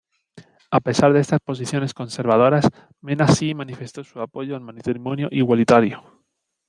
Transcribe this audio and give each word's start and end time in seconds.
A 0.71 0.79
pesar 0.79 1.13
de 1.13 1.19
estas 1.19 1.41
posiciones 1.45 1.93
conservadoras, 1.93 2.67
Mena 3.01 3.27
sí 3.27 3.53
manifestó 3.53 4.03
su 4.03 4.19
apoyo 4.19 4.55
al 4.55 4.61
matrimonio 4.61 5.27
igualitario. 5.29 6.03